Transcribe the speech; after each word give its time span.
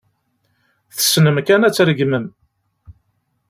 Tessnem 0.97 1.37
kan 1.47 1.65
ad 1.67 1.73
tregmem. 1.75 2.25